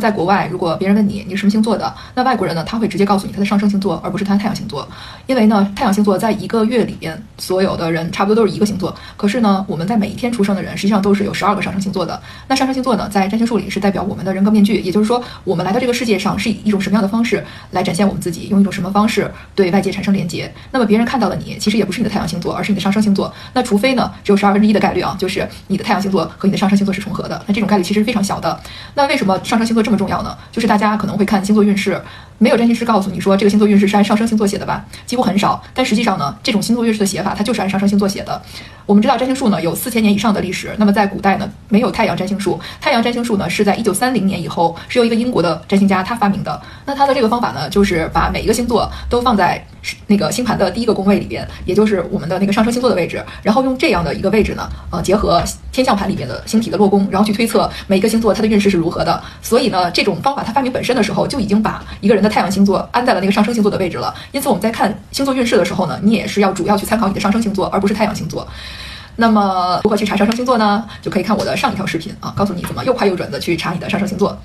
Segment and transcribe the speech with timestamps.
[0.00, 4.88] 在国外，如果别人问你你是什么星座的，那外国人呢，他会直接告诉你他的上升星座，而不是他的太阳星座，
[5.26, 8.94] 因为呢，太阳星座在一个月里边，所有的人差不多都是一个星座。
[9.16, 12.20] 可是呢，我们在每一天出生的人，实际上都是有十二个上升星座的。
[12.48, 20.52] 那上升星座呢，在占星术里是代表我们的人格面具，也就是说，我们来到这个世界上是以一种什么样的方式来展现我们自己，用一种什么方式对外界产生连接。
[20.70, 23.32] 那么别人看到的你，其实也不是你的太阳星座，而是你的上升星座。
[23.52, 27.42] 那除非呢，只有十二分之一的概率啊，就是你的太阳星座和你的上升星座是重合的。
[27.46, 28.58] 那这种概率其实非常小的。
[28.94, 30.38] 那为什么上升星座这这么重要呢？
[30.52, 32.00] 就是大家可能会看星座运势，
[32.42, 34.82] 没有占星师告诉你说这个星座运势是按上升星座写的吧？
[35.04, 35.62] 几乎很少。
[35.74, 38.40] 但实际上呢，这种星座运势的写法，它就是按上升星座写的。
[38.86, 46.60] 我们知道占星术呢有四千年以上的历史，那么在古代呢没有太阳占星术，太阳占星术呢是在一九三零年以后是由一个英国的占星家他发明的。
[46.86, 49.62] 那他的这个方法呢，就是把每一个星座都放在
[50.06, 59.22] 那个星盘的第一个宫位里边，也就是我们的那个上升星座的位置，然后用这样的一个位置呢，呃，结合天象盘里面的星体的落宫，然后去推测每一个星座它的运势是如何的。
[59.40, 64.14] 所以呢，这种方法它发明本身的时候就已经把一个人的太阳星座安在了那个上升星座的位置了。
[64.32, 68.46] 因此我们在看星座运势的时候呢，你也是要主要去参考你的上升星座，而不是太阳星座。
[69.16, 70.86] 那么如何去查上升星座呢？
[71.02, 74.40] 就可以看我的上一条视频啊，告诉你怎么又快又准的去查你的上升星座。